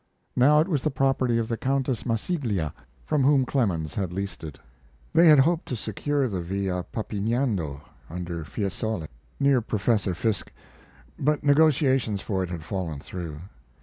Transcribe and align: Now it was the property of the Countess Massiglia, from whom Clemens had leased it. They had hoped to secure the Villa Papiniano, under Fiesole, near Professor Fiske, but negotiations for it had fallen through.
Now 0.35 0.59
it 0.59 0.67
was 0.67 0.81
the 0.81 0.89
property 0.89 1.37
of 1.37 1.47
the 1.47 1.57
Countess 1.57 2.07
Massiglia, 2.07 2.73
from 3.05 3.21
whom 3.21 3.45
Clemens 3.45 3.93
had 3.93 4.11
leased 4.11 4.43
it. 4.43 4.57
They 5.13 5.27
had 5.27 5.37
hoped 5.37 5.67
to 5.67 5.75
secure 5.75 6.27
the 6.27 6.41
Villa 6.41 6.83
Papiniano, 6.91 7.81
under 8.09 8.43
Fiesole, 8.43 9.05
near 9.39 9.61
Professor 9.61 10.15
Fiske, 10.15 10.51
but 11.19 11.43
negotiations 11.43 12.19
for 12.19 12.41
it 12.41 12.49
had 12.49 12.63
fallen 12.63 12.99
through. 12.99 13.41